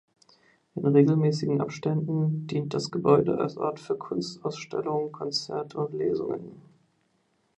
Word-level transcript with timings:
In 0.77 0.83
regelmäßigen 0.87 1.61
Abständen 1.61 2.47
dient 2.47 2.73
das 2.73 2.89
Gebäude 2.89 3.37
als 3.37 3.55
Ort 3.57 3.79
für 3.79 3.95
Kunstausstellungen, 3.95 5.11
Konzerte 5.11 5.77
und 5.77 5.93
Lesungen. 5.95 6.59